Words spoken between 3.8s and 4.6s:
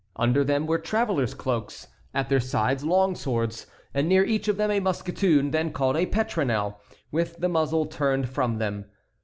and near each of